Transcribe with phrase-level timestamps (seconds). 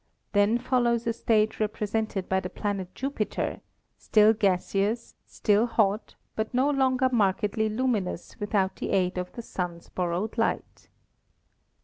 [0.33, 1.59] Then follows a stage.
[1.59, 3.61] represented by the planet Jupiter,
[3.99, 9.43] still gaseous, still hot, but no longer mark edly luminous without the aid of the
[9.43, 10.89] Sun's borrowed light.